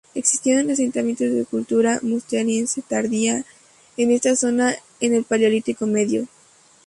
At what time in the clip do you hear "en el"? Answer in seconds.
4.99-5.23